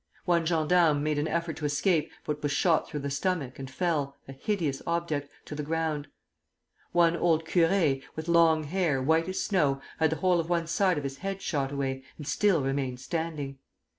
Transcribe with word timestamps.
One 0.25 0.47
gendarme 0.47 1.03
made 1.03 1.19
an 1.19 1.27
effort 1.27 1.57
to 1.57 1.65
escape 1.65 2.09
but 2.25 2.41
was 2.41 2.51
shot 2.51 2.89
through 2.89 3.01
the 3.01 3.11
stomach, 3.11 3.59
and 3.59 3.69
fell, 3.69 4.17
a 4.27 4.31
hideous 4.33 4.81
object, 4.87 5.29
to 5.45 5.53
the 5.53 5.61
ground. 5.61 6.07
One 6.91 7.15
old 7.15 7.45
curé, 7.45 8.01
with 8.15 8.27
long 8.27 8.63
hair 8.63 8.99
white 8.99 9.29
as 9.29 9.43
snow, 9.43 9.79
had 9.99 10.09
the 10.09 10.15
whole 10.15 10.39
of 10.39 10.49
one 10.49 10.65
side 10.65 10.97
of 10.97 11.03
his 11.03 11.17
head 11.19 11.39
shot 11.43 11.71
away, 11.71 12.01
and 12.17 12.25
still 12.27 12.63
remained 12.63 12.99
standing. 12.99 13.59